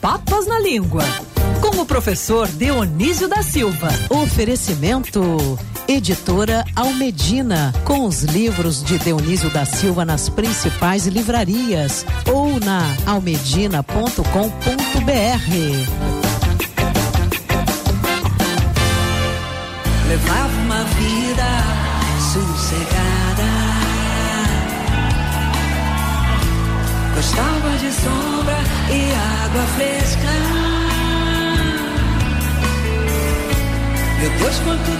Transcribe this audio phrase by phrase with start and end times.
[0.00, 1.04] Papas na Língua.
[1.60, 3.88] Com o professor Dionísio da Silva.
[4.08, 5.58] Oferecimento.
[5.86, 7.74] Editora Almedina.
[7.84, 14.24] Com os livros de Dionísio da Silva nas principais livrarias ou na almedina.com.br.
[20.08, 21.44] Levava uma vida
[22.32, 23.29] sossegada.
[27.20, 28.56] Gostava de sombra
[28.90, 29.12] e
[29.44, 30.30] água fresca.
[34.20, 34.99] Meu Deus, quanto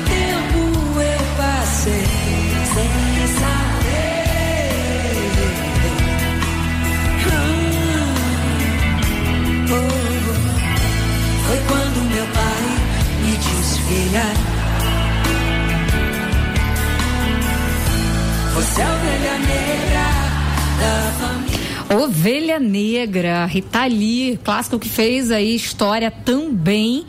[22.50, 27.05] Ovelha Negra, Rita Lee, clássico que fez aí história também.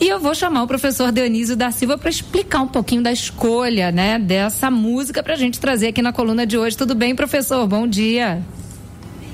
[0.00, 3.90] E eu vou chamar o professor Dionísio da Silva para explicar um pouquinho da escolha,
[3.90, 6.76] né, dessa música para a gente trazer aqui na coluna de hoje.
[6.76, 7.66] Tudo bem, professor?
[7.66, 8.40] Bom dia.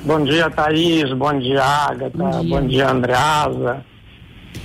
[0.04, 1.12] Bom dia, Thaís.
[1.12, 2.16] Bom dia, Agatha.
[2.16, 3.84] Bom dia, Bom dia Andreasa.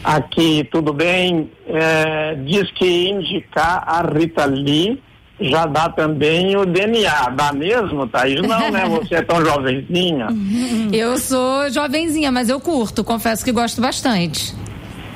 [0.02, 1.52] Aqui, tudo bem?
[1.67, 5.02] É, diz que indicar a Rita Lee
[5.39, 7.30] já dá também o DNA.
[7.30, 8.41] Dá mesmo, Thaís?
[8.41, 8.86] Não, né?
[8.89, 10.27] Você é tão jovenzinha.
[10.94, 14.55] Eu sou jovenzinha, mas eu curto, confesso que gosto bastante.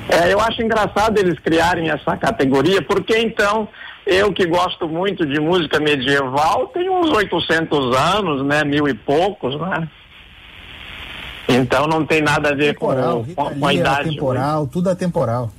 [0.08, 3.68] É, eu acho engraçado eles criarem essa categoria, porque então
[4.04, 8.64] eu que gosto muito de música medieval, tenho uns 800 anos, né?
[8.64, 9.88] Mil e poucos, né?
[11.48, 14.10] Então não tem nada a ver temporal, com, com, com a idade.
[14.10, 15.50] Temporal, tudo é temporal.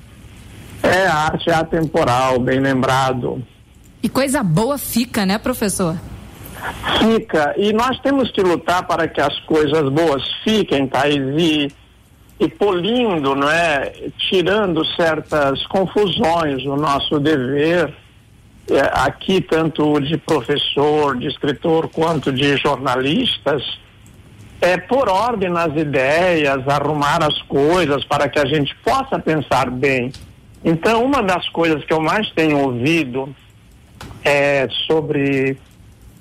[0.84, 3.42] É, a arte é atemporal, bem lembrado.
[4.04, 5.96] E coisa boa fica, né, professor?
[7.00, 7.54] Fica.
[7.58, 11.72] E nós temos que lutar para que as coisas boas fiquem, Thaís, e,
[12.40, 13.92] e polindo, não é?
[14.18, 17.94] Tirando certas confusões, o nosso dever,
[18.70, 23.64] é, aqui, tanto de professor, de escritor, quanto de jornalistas,
[24.59, 30.12] é por ordem nas ideias, arrumar as coisas para que a gente possa pensar bem.
[30.64, 33.36] Então, uma das coisas que eu mais tenho ouvido
[34.24, 35.58] é, sobre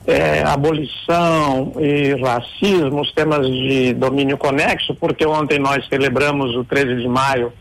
[0.07, 7.03] é, abolição e racismo, os temas de domínio conexo, porque ontem nós celebramos o 13
[7.03, 7.53] de maio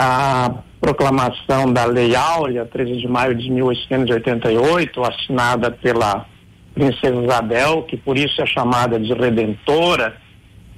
[0.00, 6.24] a proclamação da Lei Áurea, 13 de maio de 1888, assinada pela
[6.72, 10.16] Princesa Isabel, que por isso é chamada de Redentora,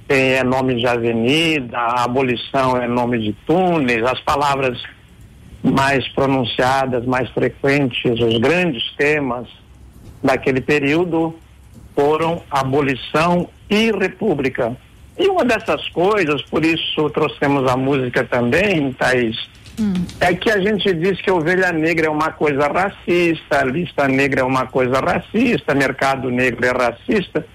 [0.09, 4.81] é nome de avenida, a abolição é nome de túneis, as palavras
[5.71, 9.47] mais pronunciadas, mais frequentes, os grandes temas
[10.21, 11.35] daquele período
[11.95, 14.75] foram abolição e república.
[15.17, 19.37] E uma dessas coisas, por isso trouxemos a música também, Thaís,
[19.79, 19.93] hum.
[20.19, 24.43] é que a gente diz que ovelha negra é uma coisa racista, lista negra é
[24.43, 27.45] uma coisa racista, mercado negro é racista,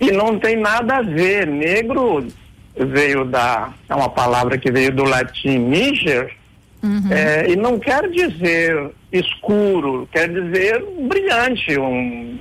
[0.00, 1.46] e não tem nada a ver.
[1.46, 2.26] Negro
[2.76, 6.30] veio da, é uma palavra que veio do latim níger,
[6.82, 7.12] Uhum.
[7.12, 12.38] É, e não quer dizer escuro, quer dizer brilhante, um,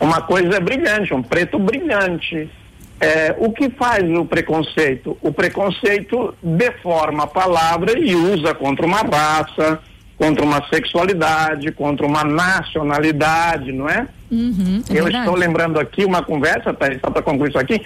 [0.00, 2.50] uma coisa brilhante, um preto brilhante.
[2.98, 5.18] É, o que faz o preconceito?
[5.20, 9.80] O preconceito deforma a palavra e usa contra uma raça,
[10.16, 14.08] contra uma sexualidade, contra uma nacionalidade, não é?
[14.30, 15.24] Uhum, é eu verdade.
[15.24, 17.82] estou lembrando aqui uma conversa, tá, só para concluir isso aqui,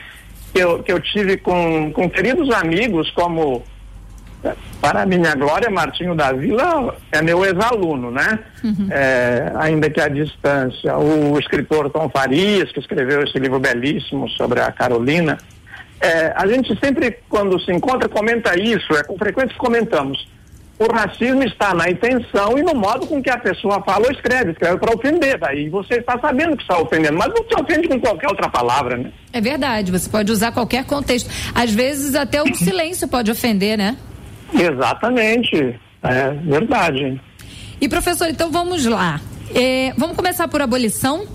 [0.55, 3.65] que eu, que eu tive com, com queridos amigos como
[4.81, 8.39] para a minha glória, Martinho da Vila é meu ex-aluno, né?
[8.65, 8.89] Uhum.
[8.91, 10.97] É, ainda que à distância.
[10.97, 15.37] O escritor Tom Farias, que escreveu esse livro belíssimo sobre a Carolina,
[16.01, 20.27] é, a gente sempre, quando se encontra, comenta isso, é com frequência que comentamos.
[20.79, 24.53] O racismo está na intenção e no modo com que a pessoa fala ou escreve.
[24.53, 28.01] Escreve para ofender, daí você está sabendo que está ofendendo, mas não te ofende com
[28.01, 29.13] qualquer outra palavra, né?
[29.31, 31.29] É verdade, você pode usar qualquer contexto.
[31.55, 33.95] Às vezes até o silêncio pode ofender, né?
[34.53, 37.21] Exatamente, é verdade.
[37.81, 39.21] E professor, então vamos lá.
[39.55, 41.27] É, vamos começar por abolição?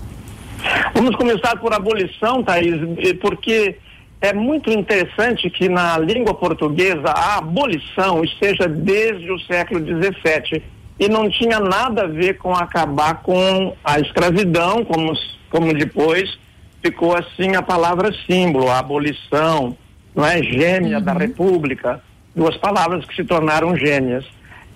[0.94, 2.80] Vamos começar por abolição, Thaís,
[3.20, 3.76] porque
[4.20, 10.62] é muito interessante que na língua portuguesa a abolição esteja desde o século XVII
[10.98, 15.12] e não tinha nada a ver com acabar com a escravidão, como,
[15.50, 16.38] como depois
[16.82, 19.76] ficou assim a palavra símbolo, a abolição,
[20.14, 21.04] não é gêmea uhum.
[21.04, 22.00] da República
[22.36, 24.24] duas palavras que se tornaram gênias.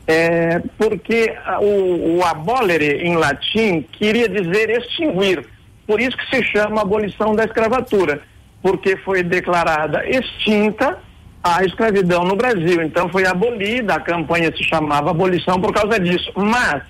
[0.07, 5.47] É, porque o, o abolere em latim queria dizer extinguir,
[5.87, 8.21] por isso que se chama abolição da escravatura,
[8.61, 10.99] porque foi declarada extinta
[11.45, 12.83] a escravidão no Brasil.
[12.83, 16.33] Então foi abolida, a campanha se chamava abolição por causa disso.
[16.35, 16.83] Mas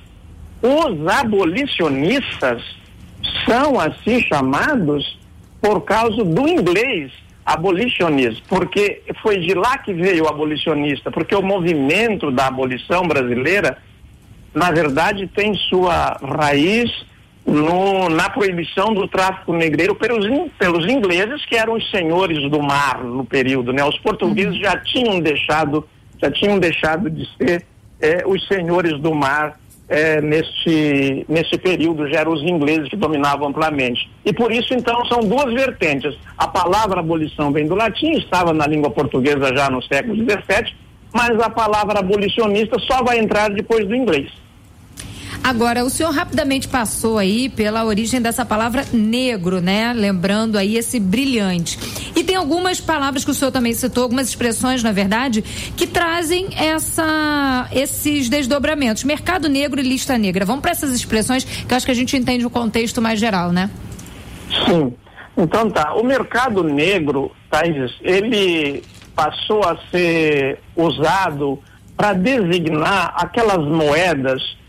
[0.62, 2.62] os abolicionistas
[3.46, 5.18] são assim chamados
[5.60, 7.12] por causa do inglês
[7.44, 13.78] abolicionismo, porque foi de lá que veio o abolicionista, porque o movimento da abolição brasileira,
[14.54, 16.90] na verdade, tem sua raiz
[17.46, 20.26] no, na proibição do tráfico negreiro pelos,
[20.58, 23.84] pelos ingleses, que eram os senhores do mar no período, né?
[23.84, 24.62] Os portugueses uhum.
[24.62, 25.86] já tinham deixado,
[26.18, 27.64] já tinham deixado de ser
[28.00, 29.59] eh, os senhores do mar
[29.90, 34.08] é, neste, neste período já eram os ingleses que dominavam amplamente.
[34.24, 36.16] E por isso, então, são duas vertentes.
[36.38, 40.74] A palavra abolição vem do latim, estava na língua portuguesa já no século XVII,
[41.12, 44.30] mas a palavra abolicionista só vai entrar depois do inglês.
[45.42, 49.92] Agora, o senhor rapidamente passou aí pela origem dessa palavra negro, né?
[49.92, 51.78] Lembrando aí esse brilhante.
[52.14, 55.42] E tem algumas palavras que o senhor também citou, algumas expressões, na verdade,
[55.76, 59.02] que trazem essa, esses desdobramentos.
[59.02, 60.44] Mercado negro e lista negra.
[60.44, 63.70] Vamos para essas expressões que acho que a gente entende o contexto mais geral, né?
[64.66, 64.92] Sim.
[65.36, 65.94] Então tá.
[65.94, 68.82] O mercado negro, Thaís, ele
[69.16, 71.58] passou a ser usado
[71.96, 74.59] para designar aquelas moedas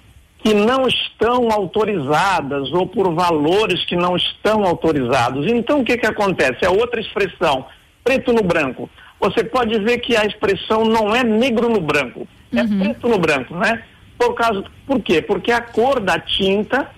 [0.43, 5.45] que não estão autorizadas ou por valores que não estão autorizados.
[5.51, 6.65] Então, o que, que acontece?
[6.65, 7.65] É outra expressão,
[8.03, 8.89] preto no branco.
[9.19, 12.79] Você pode ver que a expressão não é negro no branco, é uhum.
[12.79, 13.83] preto no branco, né?
[14.17, 15.21] Por causa, por quê?
[15.21, 16.89] Porque a cor da tinta,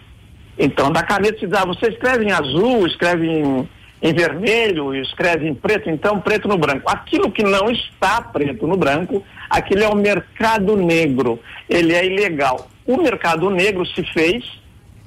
[0.57, 3.67] então, da caneta se dá, você escreve em azul, escreve em,
[4.01, 6.89] em vermelho, escreve em preto, então preto no branco.
[6.89, 12.69] Aquilo que não está preto no branco, aquilo é o mercado negro, ele é ilegal.
[12.85, 14.43] O mercado negro se fez,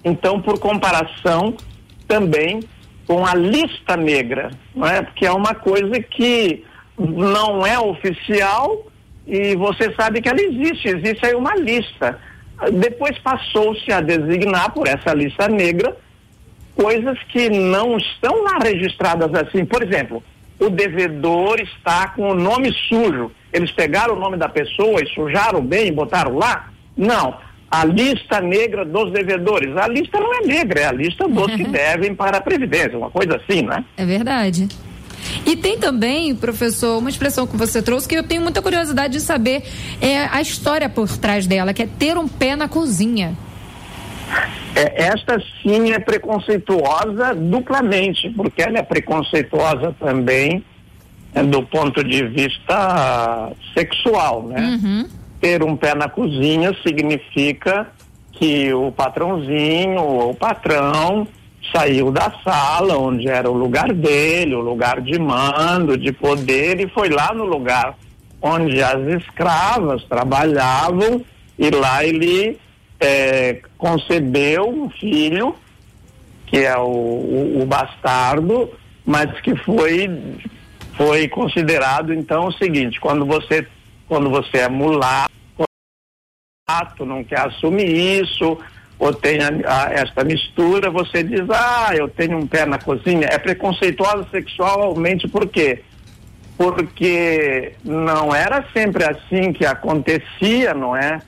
[0.05, 1.56] então, por comparação
[2.06, 2.61] também
[3.06, 5.02] com a lista negra, não é?
[5.02, 6.64] Porque é uma coisa que
[6.99, 8.87] não é oficial
[9.26, 12.19] e você sabe que ela existe, existe aí uma lista.
[12.73, 15.96] Depois passou-se a designar por essa lista negra
[16.75, 19.64] coisas que não estão lá registradas assim.
[19.64, 20.22] Por exemplo,
[20.58, 23.31] o devedor está com o nome sujo.
[23.52, 26.70] Eles pegaram o nome da pessoa e sujaram bem e botaram lá?
[26.96, 29.76] Não a lista negra dos devedores.
[29.76, 33.10] A lista não é negra, é a lista dos que devem para a Previdência, uma
[33.10, 33.84] coisa assim, né?
[33.96, 34.68] É verdade.
[35.44, 39.20] E tem também, professor, uma expressão que você trouxe que eu tenho muita curiosidade de
[39.20, 39.64] saber
[40.00, 43.36] é a história por trás dela, que é ter um pé na cozinha.
[44.74, 50.64] É, esta sim é preconceituosa duplamente, porque ela é preconceituosa também
[51.34, 54.78] é, do ponto de vista sexual, né?
[54.82, 57.86] Uhum ter um pé na cozinha significa
[58.32, 61.26] que o patrãozinho ou o patrão
[61.72, 66.88] saiu da sala onde era o lugar dele, o lugar de mando, de poder, e
[66.88, 67.96] foi lá no lugar
[68.40, 71.24] onde as escravas trabalhavam,
[71.58, 72.58] e lá ele
[73.00, 75.56] é, concebeu um filho,
[76.46, 78.70] que é o, o, o bastardo,
[79.04, 80.08] mas que foi,
[80.96, 83.66] foi considerado então o seguinte, quando você
[84.08, 84.68] quando você é
[87.05, 88.58] não quer assumir isso,
[88.99, 93.28] ou tem a, a, esta mistura, você diz, ah, eu tenho um pé na cozinha.
[93.31, 95.82] É preconceituosa sexualmente por quê?
[96.56, 101.20] Porque não era sempre assim que acontecia, não é?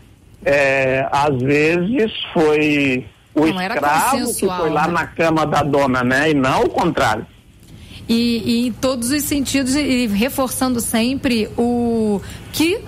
[0.45, 4.93] é às vezes foi o não escravo que foi lá né?
[4.95, 6.31] na cama da dona, né?
[6.31, 7.27] E não o contrário.
[8.09, 12.23] E, e, em todos os sentidos, e reforçando sempre o
[12.53, 12.81] que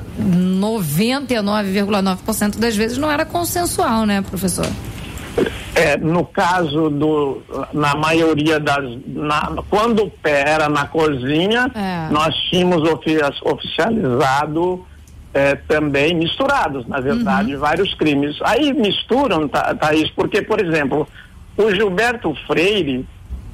[0.60, 4.66] 99,9% das vezes não era consensual, né, professor?
[5.74, 7.40] É, no caso do,
[7.72, 12.08] na maioria das, na, quando o pé era na cozinha, é.
[12.12, 12.82] nós tínhamos
[13.42, 14.84] oficializado
[15.32, 17.60] é, também misturados, na verdade, uhum.
[17.60, 18.36] vários crimes.
[18.42, 21.08] Aí misturam, Thaís, porque, por exemplo,
[21.56, 23.06] o Gilberto Freire,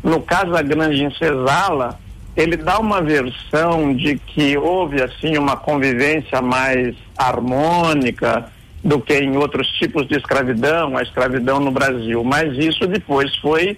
[0.03, 1.99] no caso da Grande Incesala,
[2.37, 8.53] ele dá uma versão de que houve assim uma convivência mais harmônica
[8.85, 13.77] do que em outros tipos de escravidão, a escravidão no Brasil, mas isso depois foi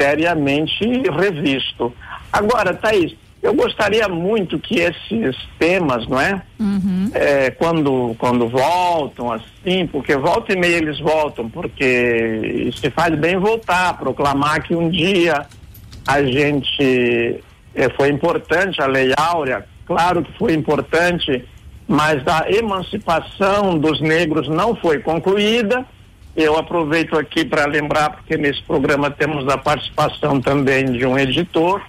[0.00, 1.92] seriamente revisto.
[2.32, 6.40] Agora, Thaís, eu gostaria muito que esses temas, não é?
[6.58, 7.10] Uhum.
[7.12, 7.50] é?
[7.50, 13.98] quando, quando voltam assim, porque volta e meia eles voltam, porque se faz bem voltar,
[13.98, 15.46] proclamar que um dia
[16.06, 17.42] a gente
[17.78, 21.44] eh, foi importante a Lei Áurea, claro que foi importante,
[21.86, 25.86] mas a emancipação dos negros não foi concluída.
[26.36, 31.80] Eu aproveito aqui para lembrar, porque nesse programa temos a participação também de um editor,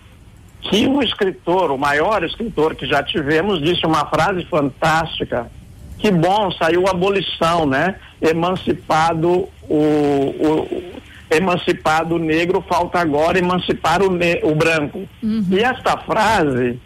[0.62, 5.50] que o escritor, o maior escritor que já tivemos, disse uma frase fantástica.
[5.98, 7.96] Que bom, saiu a abolição, né?
[8.22, 10.99] Emancipado o, o
[11.32, 15.08] emancipado o negro, falta agora emancipar o, o branco.
[15.22, 15.46] Uhum.
[15.52, 16.80] E esta frase,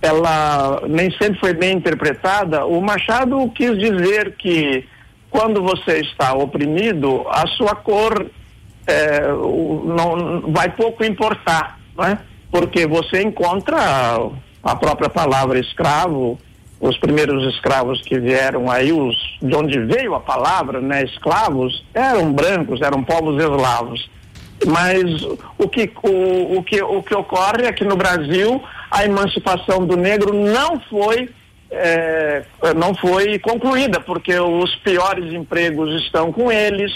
[0.00, 2.64] ela nem sempre foi bem interpretada.
[2.64, 4.86] O Machado quis dizer que
[5.30, 8.26] quando você está oprimido, a sua cor
[8.86, 12.18] é, não vai pouco importar, não é?
[12.50, 13.78] porque você encontra
[14.62, 16.38] a própria palavra escravo,
[16.80, 22.32] os primeiros escravos que vieram aí, os, de onde veio a palavra, né, escravos, eram
[22.32, 24.08] brancos, eram povos eslavos.
[24.66, 25.04] Mas
[25.56, 29.96] o que, o, o, que, o que ocorre é que no Brasil a emancipação do
[29.96, 31.28] negro não foi,
[31.70, 32.44] é,
[32.76, 36.92] não foi concluída, porque os piores empregos estão com eles,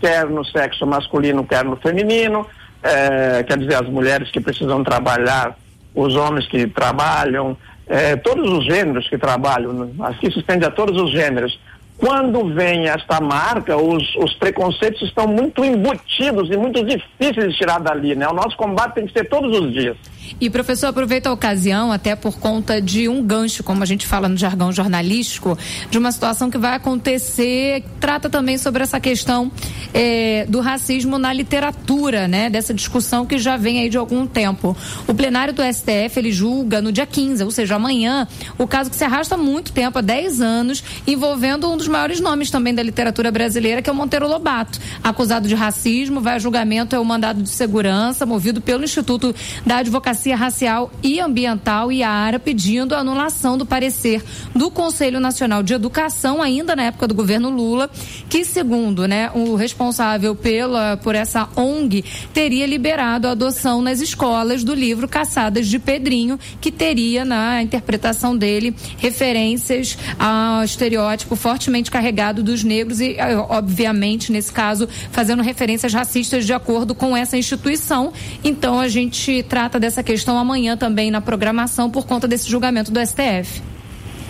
[0.00, 2.46] quer no sexo masculino, quer no feminino
[2.84, 5.56] é, quer dizer, as mulheres que precisam trabalhar,
[5.94, 11.00] os homens que trabalham, é, todos os gêneros que trabalham, aqui se estende a todos
[11.00, 11.58] os gêneros.
[11.96, 17.78] Quando vem esta marca, os, os preconceitos estão muito embutidos e muito difíceis de tirar
[17.78, 18.26] dali, né?
[18.28, 19.96] O nosso combate tem que ser todos os dias.
[20.40, 24.28] E professor, aproveita a ocasião, até por conta de um gancho, como a gente fala
[24.28, 25.56] no jargão jornalístico,
[25.90, 29.52] de uma situação que vai acontecer, trata também sobre essa questão
[29.92, 32.50] eh, do racismo na literatura, né?
[32.50, 34.76] Dessa discussão que já vem aí de algum tempo.
[35.06, 38.26] O plenário do STF, ele julga no dia 15, ou seja, amanhã,
[38.58, 42.20] o caso que se arrasta há muito tempo, há 10 anos, envolvendo um dos maiores
[42.20, 44.78] nomes também da literatura brasileira, que é o Monteiro Lobato.
[45.02, 49.78] Acusado de racismo, vai a julgamento, é o mandado de segurança, movido pelo Instituto da
[49.78, 54.22] Advocacia Racial e Ambiental e a ARA pedindo a anulação do parecer
[54.54, 57.90] do Conselho Nacional de Educação, ainda na época do governo Lula,
[58.28, 64.64] que, segundo né, o responsável pela, por essa ONG, teria liberado a adoção nas escolas
[64.64, 72.42] do livro Caçadas de Pedrinho, que teria, na interpretação dele, referências ao estereótipo fortemente carregado
[72.42, 78.12] dos negros e, eh, obviamente, nesse caso, fazendo referências racistas de acordo com essa instituição.
[78.42, 83.00] Então, a gente trata dessa questão amanhã também na programação por conta desse julgamento do
[83.04, 83.62] STF.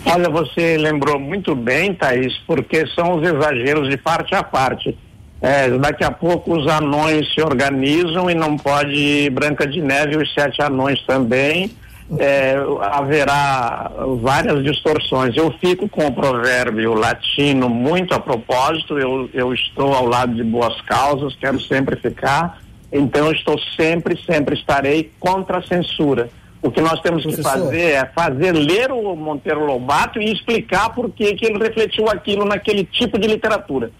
[0.06, 4.96] Olha, você lembrou muito bem, Thaís, porque são os exageros de parte a parte.
[5.40, 10.22] É, daqui a pouco os anões se organizam e não pode Branca de Neve e
[10.22, 11.70] os sete anões também.
[12.18, 12.54] É,
[12.92, 15.36] haverá várias distorções.
[15.36, 20.44] Eu fico com o provérbio latino muito a propósito, eu, eu estou ao lado de
[20.44, 22.62] boas causas, quero sempre ficar.
[22.92, 26.28] Então, estou sempre, sempre estarei contra a censura.
[26.62, 27.52] O que nós temos Professor.
[27.52, 32.08] que fazer é fazer ler o Monteiro Lobato e explicar por que, que ele refletiu
[32.08, 33.90] aquilo naquele tipo de literatura.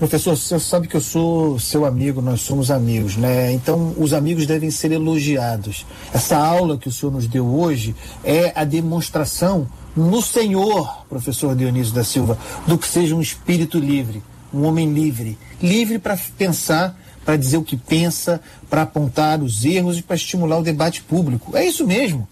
[0.00, 3.52] Professor, você sabe que eu sou seu amigo, nós somos amigos, né?
[3.52, 5.84] Então, os amigos devem ser elogiados.
[6.10, 11.92] Essa aula que o senhor nos deu hoje é a demonstração no Senhor, professor Dionísio
[11.92, 14.22] da Silva, do que seja um espírito livre,
[14.54, 18.40] um homem livre, livre para pensar para dizer o que pensa,
[18.70, 21.54] para apontar os erros e para estimular o debate público.
[21.54, 22.26] É isso mesmo.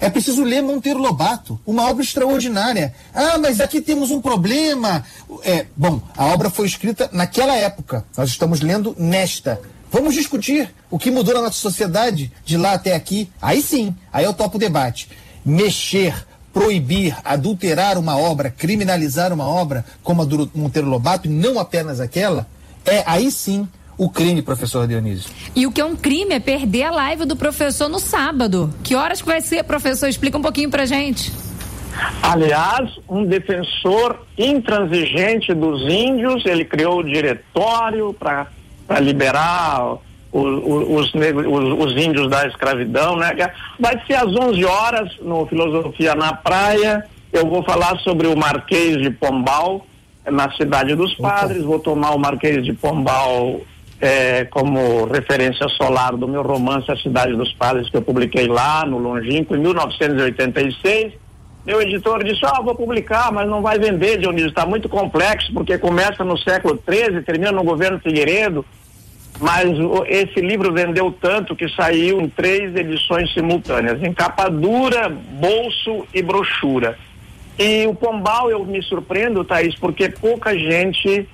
[0.00, 2.94] É preciso ler Monteiro Lobato, uma obra extraordinária.
[3.14, 5.04] Ah, mas aqui temos um problema.
[5.42, 8.04] É, bom, a obra foi escrita naquela época.
[8.16, 9.60] Nós estamos lendo nesta.
[9.90, 13.30] Vamos discutir o que mudou na nossa sociedade de lá até aqui.
[13.40, 15.08] Aí sim, aí eu topo o debate.
[15.44, 16.14] Mexer,
[16.52, 22.00] proibir, adulterar uma obra, criminalizar uma obra como a do Monteiro Lobato, e não apenas
[22.00, 22.46] aquela,
[22.84, 25.30] é aí sim o crime, professor Dionísio.
[25.54, 28.72] E o que é um crime é perder a live do professor no sábado.
[28.82, 30.08] Que horas que vai ser, professor?
[30.08, 31.32] Explica um pouquinho pra gente.
[32.22, 38.46] Aliás, um defensor intransigente dos índios, ele criou o diretório para
[39.00, 39.96] liberar
[40.30, 43.34] os, os, os, os, índios da escravidão, né?
[43.80, 47.06] Vai ser às 11 horas no Filosofia na Praia.
[47.32, 49.86] Eu vou falar sobre o Marquês de Pombal,
[50.30, 51.62] na cidade dos Padres.
[51.62, 53.62] Vou tomar o Marquês de Pombal
[54.00, 58.84] é, como referência solar do meu romance A Cidade dos Padres, que eu publiquei lá
[58.84, 61.14] no Longínquo, em 1986.
[61.64, 65.52] Meu editor disse: Ó, oh, vou publicar, mas não vai vender, Dionísio, está muito complexo,
[65.52, 68.64] porque começa no século XIII, termina no governo Figueiredo.
[69.38, 69.68] Mas
[70.06, 76.22] esse livro vendeu tanto que saiu em três edições simultâneas, em capa dura, bolso e
[76.22, 76.96] brochura.
[77.58, 81.28] E o Pombal eu me surpreendo, Thaís, porque pouca gente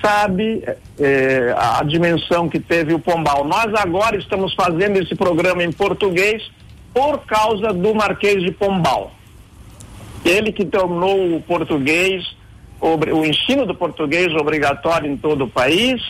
[0.00, 0.64] sabe
[0.98, 3.44] é, a dimensão que teve o Pombal.
[3.44, 6.42] Nós agora estamos fazendo esse programa em português
[6.92, 9.12] por causa do Marquês de Pombal.
[10.24, 12.24] Ele que tornou o português,
[12.80, 16.00] o ensino do português obrigatório em todo o país,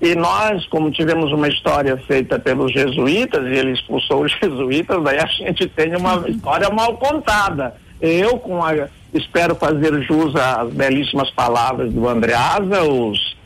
[0.00, 5.18] E nós, como tivemos uma história feita pelos jesuítas e ele expulsou os jesuítas, daí
[5.18, 7.74] a gente tem uma história mal contada.
[8.00, 13.36] Eu, com a, espero fazer jus às belíssimas palavras do Andreasa, os,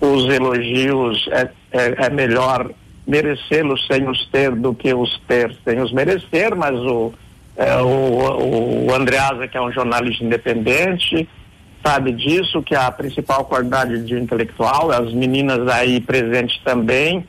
[0.00, 2.70] os elogios é, é, é melhor
[3.06, 7.12] merecê-los sem os ter do que os ter sem os merecer, mas o,
[7.56, 11.28] é, o, o Andreasa, que é um jornalista independente,
[11.84, 17.24] sabe disso, que a principal qualidade de intelectual, as meninas aí presentes também,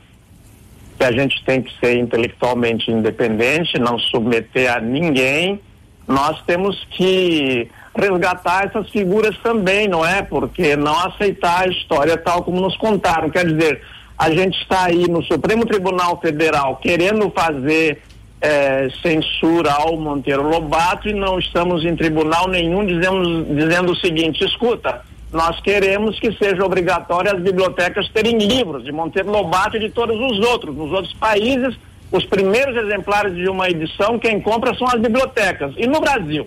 [0.98, 5.60] que a gente tem que ser intelectualmente independente, não submeter a ninguém.
[6.06, 10.22] Nós temos que resgatar essas figuras também, não é?
[10.22, 13.30] Porque não aceitar a história tal como nos contaram.
[13.30, 13.82] Quer dizer,
[14.18, 18.02] a gente está aí no Supremo Tribunal Federal querendo fazer
[18.40, 24.44] é, censura ao Monteiro Lobato e não estamos em tribunal nenhum dizendo, dizendo o seguinte,
[24.44, 29.90] escuta, nós queremos que seja obrigatório as bibliotecas terem livros de Monteiro Lobato e de
[29.90, 30.76] todos os outros.
[30.76, 31.74] Nos outros países,
[32.12, 35.74] os primeiros exemplares de uma edição, quem compra são as bibliotecas.
[35.78, 36.46] E no Brasil?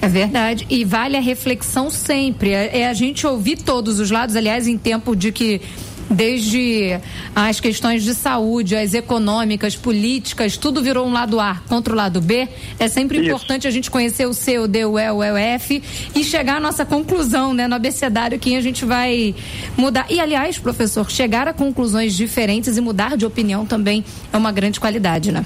[0.00, 0.66] É verdade.
[0.68, 2.52] E vale a reflexão sempre.
[2.52, 5.60] É, é a gente ouvir todos os lados, aliás, em tempo de que
[6.10, 6.98] desde
[7.34, 12.20] as questões de saúde, as econômicas, políticas, tudo virou um lado A contra o lado
[12.20, 12.48] B.
[12.78, 13.26] É sempre Isso.
[13.26, 15.82] importante a gente conhecer o C, o D, o E, o E, o F
[16.14, 19.34] e chegar à nossa conclusão, né, no abecedário que a gente vai
[19.76, 20.06] mudar.
[20.08, 24.78] E aliás, professor, chegar a conclusões diferentes e mudar de opinião também é uma grande
[24.78, 25.44] qualidade, né?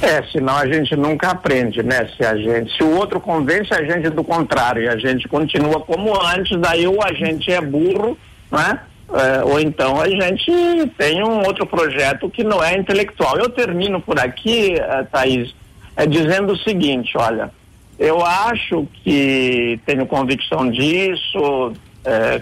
[0.00, 2.08] É, senão a gente nunca aprende, né?
[2.16, 5.78] Se a gente, se o outro convence a gente do contrário e a gente continua
[5.80, 8.18] como antes, daí ou a gente é burro,
[8.50, 8.80] né?
[9.14, 10.50] É, ou então a gente
[10.96, 13.36] tem um outro projeto que não é intelectual.
[13.36, 15.54] Eu termino por aqui, uh, Thaís,
[15.94, 17.50] é, dizendo o seguinte, olha,
[17.98, 21.72] eu acho que tenho convicção disso,
[22.04, 22.40] é,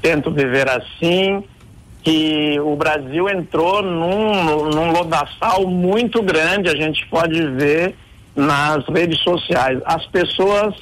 [0.00, 1.42] tento viver assim,
[2.02, 7.96] que o Brasil entrou num, num lodaçal muito grande, a gente pode ver
[8.36, 9.80] nas redes sociais.
[9.84, 10.74] As pessoas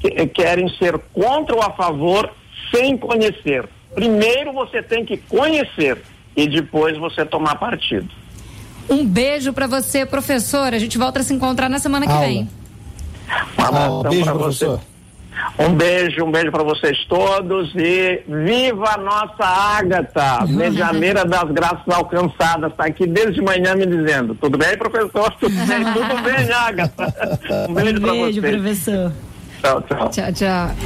[0.00, 2.30] que, querem ser contra ou a favor
[2.74, 3.68] sem conhecer.
[3.94, 6.02] Primeiro você tem que conhecer
[6.36, 8.08] e depois você tomar partido.
[8.88, 10.72] Um beijo para você, professor.
[10.72, 12.26] A gente volta a se encontrar na semana que Aula.
[12.26, 12.48] vem.
[13.58, 14.78] Um abraço ah, para você.
[15.58, 21.88] Um beijo, um beijo para vocês todos e viva a nossa Ágata, medianeira das graças
[21.88, 24.34] alcançadas, está aqui desde manhã me dizendo.
[24.34, 25.30] Tudo bem, professor?
[25.40, 27.14] Tudo bem, tudo bem, Ágata.
[27.68, 28.40] Um beijo, um beijo para vocês.
[28.40, 29.12] professor.
[29.62, 30.08] Tchau, tchau.
[30.10, 30.76] Tchau, tchau.